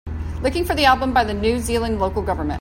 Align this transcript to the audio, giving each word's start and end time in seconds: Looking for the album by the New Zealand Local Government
Looking 0.41 0.65
for 0.65 0.73
the 0.73 0.85
album 0.85 1.13
by 1.13 1.23
the 1.23 1.35
New 1.35 1.59
Zealand 1.59 1.99
Local 1.99 2.23
Government 2.23 2.49